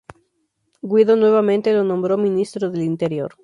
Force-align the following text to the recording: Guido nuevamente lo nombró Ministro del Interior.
Guido 0.81 1.15
nuevamente 1.15 1.71
lo 1.73 1.83
nombró 1.83 2.17
Ministro 2.17 2.71
del 2.71 2.81
Interior. 2.81 3.35